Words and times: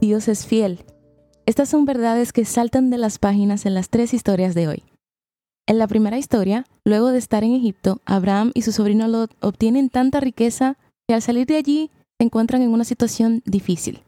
Dios 0.00 0.28
es 0.28 0.46
fiel. 0.46 0.84
Estas 1.44 1.68
son 1.68 1.84
verdades 1.84 2.32
que 2.32 2.44
saltan 2.44 2.88
de 2.90 2.98
las 2.98 3.18
páginas 3.18 3.66
en 3.66 3.74
las 3.74 3.88
tres 3.88 4.14
historias 4.14 4.54
de 4.54 4.68
hoy. 4.68 4.84
En 5.66 5.78
la 5.78 5.88
primera 5.88 6.18
historia, 6.18 6.66
luego 6.84 7.08
de 7.08 7.18
estar 7.18 7.42
en 7.42 7.52
Egipto, 7.52 8.00
Abraham 8.04 8.52
y 8.54 8.62
su 8.62 8.72
sobrino 8.72 9.08
Lot 9.08 9.34
obtienen 9.40 9.90
tanta 9.90 10.20
riqueza 10.20 10.76
que 11.08 11.14
al 11.14 11.22
salir 11.22 11.46
de 11.46 11.56
allí 11.56 11.90
se 12.18 12.24
encuentran 12.24 12.62
en 12.62 12.70
una 12.70 12.84
situación 12.84 13.42
difícil. 13.44 14.02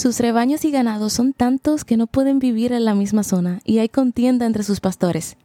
Sus 0.00 0.18
rebaños 0.18 0.64
y 0.64 0.70
ganados 0.70 1.12
son 1.12 1.32
tantos 1.32 1.84
que 1.84 1.96
no 1.96 2.06
pueden 2.06 2.38
vivir 2.38 2.72
en 2.72 2.84
la 2.84 2.94
misma 2.94 3.22
zona 3.22 3.60
y 3.64 3.78
hay 3.78 3.88
contienda 3.88 4.46
entre 4.46 4.64
sus 4.64 4.80
pastores. 4.80 5.36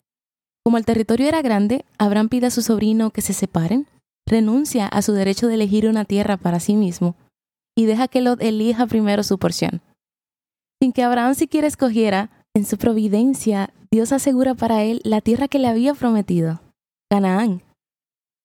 Como 0.63 0.77
el 0.77 0.85
territorio 0.85 1.27
era 1.27 1.41
grande, 1.41 1.85
Abraham 1.97 2.29
pide 2.29 2.47
a 2.47 2.51
su 2.51 2.61
sobrino 2.61 3.11
que 3.11 3.21
se 3.21 3.33
separen, 3.33 3.87
renuncia 4.27 4.87
a 4.87 5.01
su 5.01 5.13
derecho 5.13 5.47
de 5.47 5.55
elegir 5.55 5.87
una 5.87 6.05
tierra 6.05 6.37
para 6.37 6.59
sí 6.59 6.75
mismo 6.75 7.15
y 7.77 7.85
deja 7.85 8.07
que 8.07 8.21
Lot 8.21 8.41
elija 8.41 8.87
primero 8.87 9.23
su 9.23 9.37
porción. 9.37 9.81
Sin 10.81 10.93
que 10.93 11.03
Abraham 11.03 11.35
siquiera 11.35 11.67
escogiera, 11.67 12.31
en 12.55 12.65
su 12.65 12.77
providencia, 12.77 13.71
Dios 13.91 14.11
asegura 14.11 14.55
para 14.55 14.83
él 14.83 14.99
la 15.03 15.21
tierra 15.21 15.47
que 15.47 15.59
le 15.59 15.67
había 15.67 15.93
prometido, 15.93 16.59
Canaán. 17.07 17.61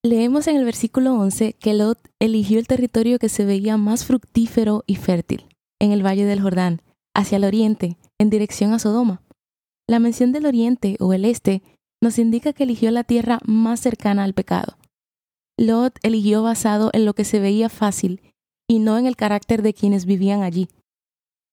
Leemos 0.04 0.46
en 0.46 0.56
el 0.56 0.66
versículo 0.66 1.14
11 1.14 1.54
que 1.54 1.72
Lot 1.72 1.98
eligió 2.20 2.58
el 2.58 2.66
territorio 2.66 3.18
que 3.18 3.30
se 3.30 3.46
veía 3.46 3.78
más 3.78 4.04
fructífero 4.04 4.84
y 4.86 4.96
fértil, 4.96 5.46
en 5.80 5.92
el 5.92 6.04
valle 6.04 6.26
del 6.26 6.42
Jordán, 6.42 6.82
hacia 7.14 7.36
el 7.36 7.44
oriente, 7.44 7.96
en 8.18 8.28
dirección 8.28 8.74
a 8.74 8.78
Sodoma. 8.78 9.22
La 9.88 9.98
mención 9.98 10.32
del 10.32 10.44
oriente 10.44 10.96
o 11.00 11.14
el 11.14 11.24
este 11.24 11.62
nos 12.02 12.18
indica 12.18 12.52
que 12.52 12.64
eligió 12.64 12.90
la 12.90 13.04
tierra 13.04 13.40
más 13.46 13.80
cercana 13.80 14.24
al 14.24 14.34
pecado. 14.34 14.76
Lot 15.58 15.98
eligió 16.02 16.42
basado 16.42 16.90
en 16.92 17.06
lo 17.06 17.14
que 17.14 17.24
se 17.24 17.40
veía 17.40 17.70
fácil 17.70 18.20
y 18.68 18.78
no 18.78 18.98
en 18.98 19.06
el 19.06 19.16
carácter 19.16 19.62
de 19.62 19.72
quienes 19.72 20.04
vivían 20.04 20.42
allí. 20.42 20.68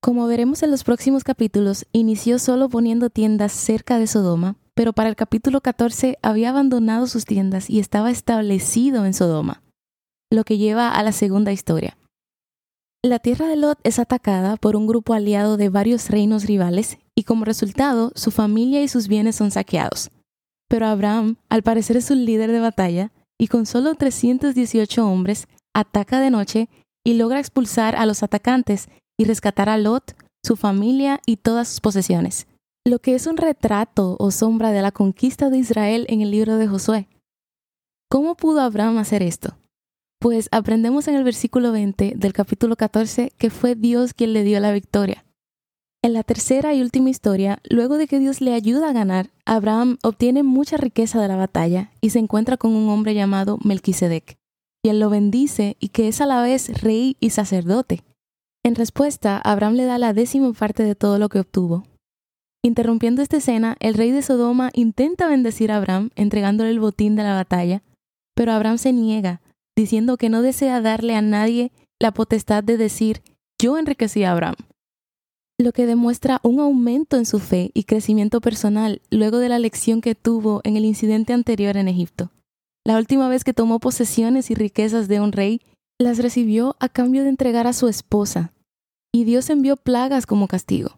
Como 0.04 0.28
veremos 0.28 0.64
en 0.64 0.70
los 0.70 0.84
próximos 0.84 1.24
capítulos, 1.24 1.86
inició 1.94 2.38
solo 2.38 2.68
poniendo 2.68 3.10
tiendas 3.10 3.54
cerca 3.54 4.00
de 4.00 4.08
Sodoma, 4.08 4.58
pero 4.74 4.92
para 4.92 5.08
el 5.08 5.16
capítulo 5.16 5.62
14 5.62 6.20
había 6.22 6.50
abandonado 6.50 7.08
sus 7.08 7.24
tiendas 7.24 7.70
y 7.70 7.80
estaba 7.80 8.12
establecido 8.12 9.06
en 9.06 9.14
Sodoma, 9.14 9.64
lo 10.30 10.44
que 10.44 10.58
lleva 10.58 10.90
a 10.90 11.02
la 11.04 11.14
segunda 11.14 11.54
historia. 11.54 11.98
La 13.02 13.20
tierra 13.20 13.48
de 13.48 13.56
Lot 13.56 13.80
es 13.86 13.98
atacada 13.98 14.58
por 14.58 14.76
un 14.76 14.88
grupo 14.88 15.14
aliado 15.14 15.56
de 15.56 15.70
varios 15.70 16.10
reinos 16.10 16.48
rivales 16.48 16.98
y 17.16 17.24
como 17.24 17.46
resultado 17.46 18.12
su 18.14 18.30
familia 18.30 18.84
y 18.84 18.90
sus 18.90 19.08
bienes 19.08 19.38
son 19.38 19.52
saqueados. 19.52 20.12
Pero 20.68 20.86
Abraham, 20.88 21.38
al 21.48 21.64
parecer 21.64 21.96
es 21.96 22.12
un 22.12 22.26
líder 22.26 22.52
de 22.52 22.60
batalla, 22.60 23.14
y 23.40 23.48
con 23.48 23.66
solo 23.66 23.96
318 23.96 25.08
hombres, 25.08 25.48
ataca 25.74 26.20
de 26.20 26.30
noche 26.30 26.68
y 27.06 27.14
logra 27.14 27.40
expulsar 27.40 27.96
a 27.96 28.06
los 28.06 28.22
atacantes 28.22 28.90
y 29.20 29.26
rescatar 29.26 29.70
a 29.70 29.78
Lot, 29.78 30.16
su 30.46 30.56
familia 30.56 31.22
y 31.26 31.38
todas 31.38 31.68
sus 31.68 31.82
posesiones, 31.82 32.48
lo 32.86 33.00
que 33.00 33.16
es 33.16 33.28
un 33.28 33.38
retrato 33.38 34.18
o 34.20 34.32
sombra 34.32 34.72
de 34.72 34.82
la 34.82 34.92
conquista 34.92 35.50
de 35.50 35.58
Israel 35.58 36.06
en 36.10 36.22
el 36.22 36.32
libro 36.32 36.58
de 36.58 36.68
Josué. 36.68 37.08
¿Cómo 38.10 38.36
pudo 38.36 38.62
Abraham 38.62 38.98
hacer 38.98 39.24
esto? 39.24 39.58
Pues 40.20 40.48
aprendemos 40.52 41.08
en 41.08 41.16
el 41.16 41.24
versículo 41.24 41.72
20 41.72 42.14
del 42.16 42.34
capítulo 42.34 42.76
14 42.76 43.32
que 43.38 43.50
fue 43.50 43.76
Dios 43.76 44.14
quien 44.14 44.34
le 44.34 44.44
dio 44.44 44.60
la 44.60 44.72
victoria. 44.72 45.26
En 46.04 46.14
la 46.14 46.24
tercera 46.24 46.74
y 46.74 46.82
última 46.82 47.10
historia, 47.10 47.60
luego 47.70 47.98
de 47.98 48.08
que 48.08 48.20
Dios 48.20 48.42
le 48.42 48.54
ayuda 48.54 48.90
a 48.90 48.94
ganar, 48.94 49.32
Abraham 49.46 49.98
obtiene 50.04 50.44
mucha 50.44 50.76
riqueza 50.76 51.22
de 51.22 51.30
la 51.30 51.38
batalla 51.38 51.92
y 52.02 52.10
se 52.10 52.20
encuentra 52.20 52.58
con 52.58 52.76
un 52.76 52.90
hombre 52.90 53.14
llamado 53.14 53.58
Melquisedec, 53.64 54.38
quien 54.84 55.00
lo 55.00 55.10
bendice 55.10 55.78
y 55.80 55.90
que 55.90 56.10
es 56.10 56.20
a 56.20 56.26
la 56.26 56.42
vez 56.42 56.82
rey 56.82 57.16
y 57.22 57.30
sacerdote. 57.30 58.04
En 58.66 58.76
respuesta, 58.76 59.40
Abraham 59.40 59.74
le 59.74 59.84
da 59.84 59.98
la 59.98 60.14
décima 60.14 60.54
parte 60.54 60.84
de 60.84 60.96
todo 60.96 61.20
lo 61.20 61.28
que 61.28 61.40
obtuvo. 61.40 61.84
Interrumpiendo 62.64 63.22
esta 63.22 63.38
escena, 63.38 63.76
el 63.82 63.94
rey 63.94 64.12
de 64.12 64.22
Sodoma 64.22 64.72
intenta 64.74 65.28
bendecir 65.28 65.70
a 65.72 65.78
Abraham 65.78 66.12
entregándole 66.16 66.70
el 66.70 66.80
botín 66.80 67.18
de 67.18 67.24
la 67.24 67.36
batalla, 67.36 67.84
pero 68.36 68.54
Abraham 68.54 68.78
se 68.78 68.94
niega, 68.94 69.42
diciendo 69.76 70.16
que 70.16 70.30
no 70.30 70.42
desea 70.42 70.80
darle 70.80 71.16
a 71.16 71.22
nadie 71.22 71.74
la 72.00 72.14
potestad 72.14 72.64
de 72.64 72.78
decir 72.78 73.22
yo 73.62 73.78
enriquecí 73.78 74.24
a 74.24 74.32
Abraham, 74.32 74.56
lo 75.60 75.74
que 75.74 75.86
demuestra 75.86 76.40
un 76.44 76.62
aumento 76.62 77.18
en 77.18 77.26
su 77.26 77.40
fe 77.40 77.72
y 77.74 77.84
crecimiento 77.84 78.40
personal 78.40 79.02
luego 79.12 79.40
de 79.40 79.50
la 79.50 79.60
lección 79.60 80.00
que 80.00 80.16
tuvo 80.16 80.62
en 80.64 80.78
el 80.78 80.86
incidente 80.86 81.34
anterior 81.34 81.76
en 81.76 81.90
Egipto. 81.90 82.32
La 82.86 82.98
última 82.98 83.28
vez 83.28 83.44
que 83.44 83.54
tomó 83.54 83.80
posesiones 83.80 84.52
y 84.52 84.56
riquezas 84.56 85.10
de 85.10 85.20
un 85.20 85.34
rey, 85.34 85.62
las 86.00 86.18
recibió 86.18 86.76
a 86.80 86.90
cambio 86.90 87.24
de 87.24 87.30
entregar 87.30 87.68
a 87.68 87.74
su 87.74 87.88
esposa, 87.88 88.53
y 89.14 89.24
Dios 89.26 89.50
envió 89.50 89.78
plagas 89.78 90.26
como 90.26 90.48
castigo. 90.48 90.98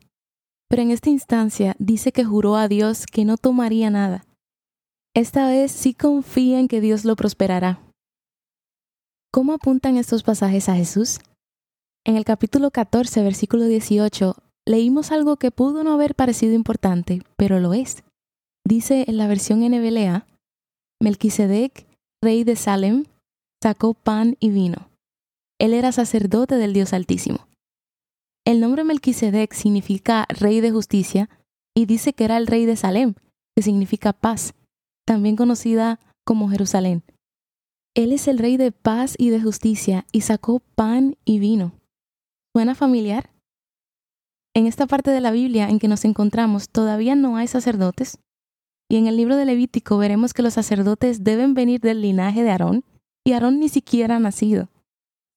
Pero 0.69 0.81
en 0.81 0.91
esta 0.91 1.09
instancia 1.09 1.75
dice 1.77 2.11
que 2.11 2.23
juró 2.23 2.55
a 2.55 2.67
Dios 2.67 3.05
que 3.05 3.25
no 3.25 3.37
tomaría 3.37 3.89
nada. 3.89 4.25
Esta 5.13 5.47
vez 5.47 5.71
sí 5.71 5.93
confía 5.93 6.59
en 6.59 6.67
que 6.67 6.81
Dios 6.81 7.05
lo 7.05 7.15
prosperará. 7.15 7.81
¿Cómo 9.31 9.53
apuntan 9.53 9.97
estos 9.97 10.23
pasajes 10.23 10.69
a 10.69 10.75
Jesús? 10.75 11.19
En 12.05 12.15
el 12.15 12.23
capítulo 12.25 12.71
14, 12.71 13.21
versículo 13.21 13.65
18, 13.65 14.35
leímos 14.65 15.11
algo 15.11 15.37
que 15.37 15.51
pudo 15.51 15.83
no 15.83 15.93
haber 15.93 16.15
parecido 16.15 16.53
importante, 16.53 17.21
pero 17.35 17.59
lo 17.59 17.73
es. 17.73 18.03
Dice 18.65 19.05
en 19.07 19.17
la 19.17 19.27
versión 19.27 19.59
NBLA, 19.59 20.25
Melquisedec, 21.01 21.85
rey 22.23 22.43
de 22.43 22.55
Salem, 22.55 23.05
sacó 23.61 23.93
pan 23.93 24.37
y 24.39 24.49
vino. 24.49 24.89
Él 25.59 25.73
era 25.73 25.91
sacerdote 25.91 26.55
del 26.55 26.73
Dios 26.73 26.93
Altísimo. 26.93 27.47
El 28.45 28.59
nombre 28.59 28.83
Melquisedec 28.83 29.53
significa 29.53 30.27
rey 30.29 30.61
de 30.61 30.69
justicia 30.69 31.29
y 31.75 31.87
dice 31.87 32.13
que 32.13 32.25
era 32.25 32.37
el 32.37 32.45
rey 32.45 32.65
de 32.65 32.75
Salem, 32.75 33.15
que 33.55 33.63
significa 33.63 34.13
paz, 34.13 34.53
también 35.03 35.35
conocida 35.35 35.99
como 36.23 36.47
Jerusalén. 36.47 37.03
Él 37.95 38.13
es 38.13 38.27
el 38.27 38.37
rey 38.37 38.57
de 38.57 38.71
paz 38.71 39.15
y 39.17 39.31
de 39.31 39.41
justicia 39.41 40.05
y 40.11 40.21
sacó 40.21 40.59
pan 40.59 41.17
y 41.25 41.39
vino. 41.39 41.73
¿Suena 42.55 42.75
familiar? 42.75 43.31
En 44.53 44.67
esta 44.67 44.85
parte 44.85 45.09
de 45.09 45.21
la 45.21 45.31
Biblia 45.31 45.67
en 45.67 45.79
que 45.79 45.87
nos 45.87 46.05
encontramos 46.05 46.69
todavía 46.69 47.15
no 47.15 47.37
hay 47.37 47.47
sacerdotes, 47.47 48.19
y 48.91 48.97
en 48.97 49.07
el 49.07 49.17
libro 49.17 49.37
de 49.37 49.45
Levítico 49.45 49.97
veremos 49.97 50.33
que 50.35 50.43
los 50.43 50.53
sacerdotes 50.53 51.23
deben 51.23 51.55
venir 51.55 51.81
del 51.81 52.01
linaje 52.01 52.43
de 52.43 52.51
Aarón, 52.51 52.85
y 53.25 53.33
Aarón 53.33 53.59
ni 53.59 53.69
siquiera 53.69 54.17
ha 54.17 54.19
nacido. 54.19 54.69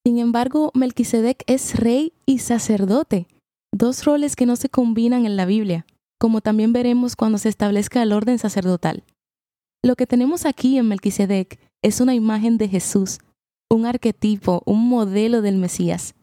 Sin 0.09 0.19
embargo, 0.19 0.71
Melquisedec 0.73 1.45
es 1.47 1.79
rey 1.79 2.15
y 2.25 2.39
sacerdote, 2.39 3.29
dos 3.75 4.07
roles 4.07 4.37
que 4.37 4.47
no 4.47 4.57
se 4.57 4.71
combinan 4.71 5.27
en 5.27 5.37
la 5.37 5.45
Biblia, 5.45 5.85
como 6.19 6.41
también 6.41 6.73
veremos 6.73 7.15
cuando 7.15 7.37
se 7.37 7.51
establezca 7.51 8.03
el 8.03 8.15
orden 8.15 8.39
sacerdotal. 8.39 9.05
Lo 9.85 9.97
que 9.97 10.07
tenemos 10.07 10.47
aquí 10.47 10.79
en 10.79 10.89
Melquisedec 10.89 11.61
es 11.83 12.01
una 12.01 12.15
imagen 12.15 12.57
de 12.57 12.69
Jesús, 12.69 13.19
un 13.71 13.85
arquetipo, 13.85 14.63
un 14.65 14.89
modelo 14.89 15.43
del 15.43 15.59
Mesías. 15.59 16.15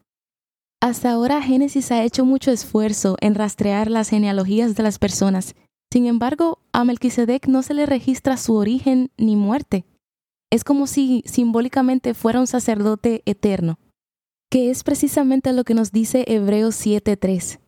Hasta 0.81 1.11
ahora 1.11 1.39
Génesis 1.43 1.91
ha 1.91 2.03
hecho 2.03 2.25
mucho 2.25 2.49
esfuerzo 2.49 3.17
en 3.21 3.35
rastrear 3.35 3.91
las 3.91 4.09
genealogías 4.09 4.73
de 4.73 4.81
las 4.81 4.97
personas. 4.97 5.53
Sin 5.93 6.07
embargo, 6.07 6.57
a 6.73 6.85
Melquisedec 6.85 7.45
no 7.45 7.61
se 7.61 7.75
le 7.75 7.85
registra 7.85 8.37
su 8.37 8.55
origen 8.55 9.11
ni 9.15 9.35
muerte. 9.35 9.85
Es 10.55 10.63
como 10.63 10.87
si 10.87 11.21
simbólicamente 11.25 12.13
fuera 12.13 12.39
un 12.39 12.47
sacerdote 12.47 13.23
eterno, 13.25 13.77
que 14.49 14.69
es 14.71 14.85
precisamente 14.85 15.51
lo 15.51 15.65
que 15.65 15.73
nos 15.73 15.91
dice 15.91 16.23
Hebreos 16.29 16.75
7:3, 16.75 17.59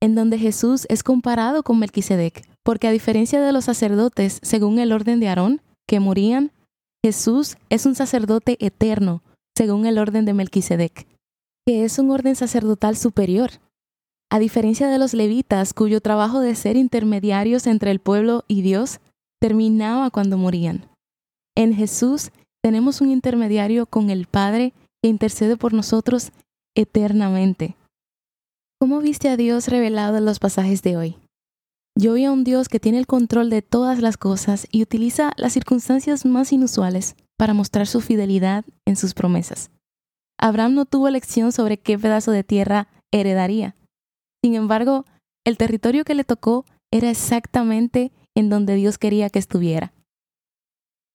en 0.00 0.14
donde 0.14 0.38
Jesús 0.38 0.86
es 0.88 1.02
comparado 1.02 1.64
con 1.64 1.80
Melquisedec, 1.80 2.48
porque 2.62 2.86
a 2.86 2.92
diferencia 2.92 3.40
de 3.40 3.50
los 3.50 3.64
sacerdotes 3.64 4.38
según 4.42 4.78
el 4.78 4.92
orden 4.92 5.18
de 5.18 5.26
Aarón, 5.26 5.60
que 5.88 5.98
morían, 5.98 6.52
Jesús 7.04 7.56
es 7.68 7.84
un 7.84 7.96
sacerdote 7.96 8.64
eterno, 8.64 9.24
según 9.56 9.84
el 9.84 9.98
orden 9.98 10.24
de 10.24 10.32
Melquisedec, 10.32 11.08
que 11.66 11.82
es 11.82 11.98
un 11.98 12.12
orden 12.12 12.36
sacerdotal 12.36 12.96
superior. 12.96 13.50
A 14.30 14.38
diferencia 14.38 14.88
de 14.88 14.98
los 14.98 15.14
levitas, 15.14 15.74
cuyo 15.74 16.00
trabajo 16.00 16.38
de 16.38 16.54
ser 16.54 16.76
intermediarios 16.76 17.66
entre 17.66 17.90
el 17.90 17.98
pueblo 17.98 18.44
y 18.46 18.62
Dios 18.62 19.00
terminaba 19.40 20.10
cuando 20.10 20.38
morían. 20.38 20.90
En 21.56 21.74
Jesús 21.74 22.30
tenemos 22.62 23.00
un 23.00 23.10
intermediario 23.10 23.86
con 23.86 24.10
el 24.10 24.26
Padre 24.26 24.72
que 25.02 25.08
intercede 25.08 25.56
por 25.56 25.72
nosotros 25.72 26.32
eternamente. 26.76 27.76
¿Cómo 28.80 29.00
viste 29.00 29.28
a 29.28 29.36
Dios 29.36 29.68
revelado 29.68 30.18
en 30.18 30.24
los 30.24 30.38
pasajes 30.38 30.82
de 30.82 30.96
hoy? 30.96 31.16
Yo 31.98 32.14
vi 32.14 32.24
a 32.24 32.32
un 32.32 32.44
Dios 32.44 32.68
que 32.68 32.80
tiene 32.80 32.98
el 32.98 33.06
control 33.06 33.50
de 33.50 33.62
todas 33.62 34.00
las 34.00 34.16
cosas 34.16 34.66
y 34.70 34.82
utiliza 34.82 35.32
las 35.36 35.52
circunstancias 35.52 36.24
más 36.24 36.52
inusuales 36.52 37.16
para 37.36 37.52
mostrar 37.52 37.86
su 37.86 38.00
fidelidad 38.00 38.64
en 38.86 38.96
sus 38.96 39.12
promesas. 39.12 39.70
Abraham 40.38 40.74
no 40.74 40.86
tuvo 40.86 41.08
elección 41.08 41.52
sobre 41.52 41.78
qué 41.78 41.98
pedazo 41.98 42.30
de 42.30 42.44
tierra 42.44 42.88
heredaría. 43.12 43.76
Sin 44.42 44.54
embargo, 44.54 45.04
el 45.44 45.58
territorio 45.58 46.04
que 46.04 46.14
le 46.14 46.24
tocó 46.24 46.64
era 46.90 47.10
exactamente 47.10 48.12
en 48.34 48.48
donde 48.48 48.74
Dios 48.76 48.96
quería 48.96 49.28
que 49.28 49.38
estuviera. 49.38 49.92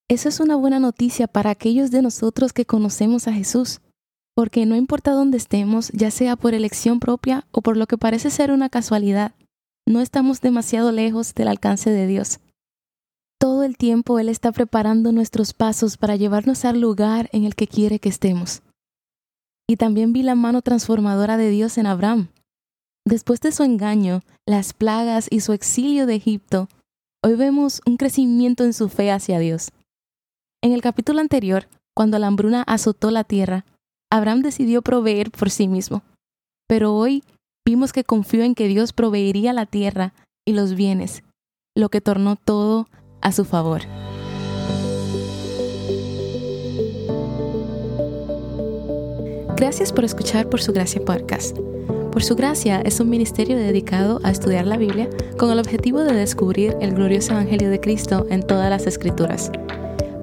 Eso 0.08 0.30
es 0.30 0.40
una 0.40 0.56
buena 0.56 0.80
noticia 0.80 1.28
para 1.28 1.50
aquellos 1.50 1.90
de 1.90 2.04
nosotros 2.04 2.54
que 2.54 2.66
conocemos 2.66 3.28
a 3.28 3.34
Jesús, 3.34 3.82
porque 4.36 4.68
no 4.68 4.76
importa 4.76 5.12
dónde 5.12 5.38
estemos, 5.38 5.90
ya 5.94 6.12
sea 6.12 6.36
por 6.36 6.54
elección 6.54 7.00
propia 7.00 7.48
o 7.52 7.62
por 7.62 7.76
lo 7.76 7.88
que 7.88 7.98
parece 7.98 8.30
ser 8.30 8.52
una 8.52 8.70
casualidad, 8.70 9.34
no 9.88 10.02
estamos 10.02 10.42
demasiado 10.42 10.92
lejos 10.92 11.34
del 11.34 11.48
alcance 11.48 11.90
de 11.90 12.06
Dios. 12.06 12.40
Todo 13.40 13.64
el 13.64 13.78
tiempo 13.78 14.20
Él 14.20 14.30
está 14.30 14.52
preparando 14.52 15.12
nuestros 15.12 15.54
pasos 15.54 15.98
para 15.98 16.16
llevarnos 16.16 16.66
al 16.66 16.80
lugar 16.80 17.30
en 17.32 17.44
el 17.44 17.56
que 17.56 17.68
quiere 17.68 18.00
que 18.00 18.10
estemos. 18.10 18.62
Y 19.68 19.78
también 19.78 20.14
vi 20.14 20.22
la 20.22 20.36
mano 20.36 20.62
transformadora 20.62 21.36
de 21.36 21.50
Dios 21.50 21.80
en 21.80 21.88
Abraham. 21.88 22.30
Después 23.06 23.42
de 23.42 23.52
su 23.52 23.64
engaño, 23.64 24.22
las 24.46 24.74
plagas 24.74 25.28
y 25.32 25.40
su 25.40 25.54
exilio 25.54 26.06
de 26.06 26.16
Egipto, 26.16 26.68
hoy 27.24 27.36
vemos 27.36 27.82
un 27.88 27.98
crecimiento 27.98 28.64
en 28.64 28.74
su 28.74 28.90
fe 28.90 29.12
hacia 29.12 29.40
Dios. 29.40 29.72
En 30.66 30.74
el 30.74 30.82
capítulo 30.82 31.20
anterior, 31.22 31.68
cuando 31.96 32.18
la 32.18 32.26
hambruna 32.26 32.64
azotó 32.64 33.12
la 33.12 33.24
tierra, 33.24 33.66
Abraham 34.12 34.42
decidió 34.42 34.82
proveer 34.82 35.30
por 35.30 35.52
sí 35.52 35.68
mismo. 35.68 36.02
Pero 36.68 36.96
hoy 36.96 37.24
vimos 37.64 37.94
que 37.94 38.04
confió 38.04 38.42
en 38.42 38.56
que 38.56 38.68
Dios 38.68 38.92
proveería 38.92 39.54
la 39.54 39.68
tierra 39.68 40.16
y 40.44 40.54
los 40.54 40.74
bienes, 40.74 41.22
lo 41.78 41.90
que 41.90 42.02
tornó 42.02 42.36
todo 42.36 42.88
a 43.22 43.32
su 43.32 43.46
favor. 43.46 43.84
Gracias 49.56 49.94
por 49.94 50.04
escuchar 50.04 50.50
Por 50.50 50.64
Su 50.64 50.74
Gracia 50.74 51.06
Podcast. 51.06 51.60
Por 52.12 52.24
Su 52.24 52.36
Gracia 52.36 52.82
es 52.82 53.00
un 53.00 53.12
ministerio 53.12 53.56
dedicado 53.56 54.20
a 54.24 54.32
estudiar 54.32 54.66
la 54.66 54.78
Biblia 54.78 55.12
con 55.38 55.52
el 55.52 55.60
objetivo 55.60 56.00
de 56.00 56.14
descubrir 56.14 56.76
el 56.82 56.96
glorioso 56.96 57.34
Evangelio 57.34 57.70
de 57.70 57.80
Cristo 57.80 58.26
en 58.32 58.42
todas 58.42 58.72
las 58.72 58.88
Escrituras. 58.88 59.52